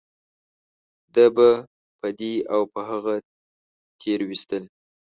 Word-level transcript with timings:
ده 1.13 1.25
به 1.35 1.49
په 1.99 2.07
دې 2.19 2.33
او 2.53 2.61
په 2.73 2.79
هغه 2.89 3.13
تېرويستل. 4.01 4.63